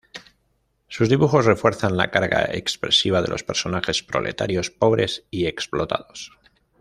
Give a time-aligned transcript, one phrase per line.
[0.87, 6.35] Sus dibujos refuerzan la carga expresiva de los personajes proletarios, pobres y explotados.